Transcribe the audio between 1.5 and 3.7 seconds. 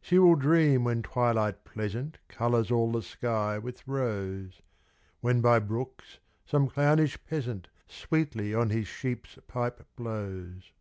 pleasant Colors all the sky